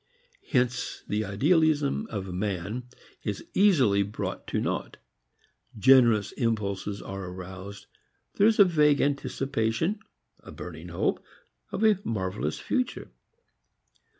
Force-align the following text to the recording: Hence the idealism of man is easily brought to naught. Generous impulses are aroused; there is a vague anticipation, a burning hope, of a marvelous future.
Hence 0.49 1.03
the 1.07 1.23
idealism 1.23 2.07
of 2.09 2.33
man 2.33 2.87
is 3.23 3.45
easily 3.53 4.01
brought 4.01 4.47
to 4.47 4.59
naught. 4.59 4.97
Generous 5.77 6.31
impulses 6.31 7.03
are 7.03 7.25
aroused; 7.27 7.85
there 8.37 8.47
is 8.47 8.57
a 8.57 8.65
vague 8.65 8.99
anticipation, 8.99 9.99
a 10.39 10.51
burning 10.51 10.87
hope, 10.87 11.23
of 11.71 11.83
a 11.85 11.99
marvelous 12.03 12.57
future. 12.57 13.11